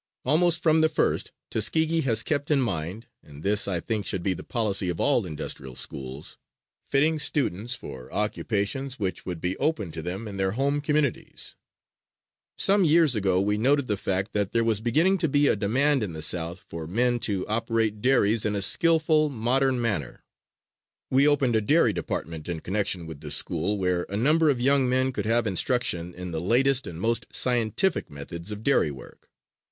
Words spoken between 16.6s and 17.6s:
for men to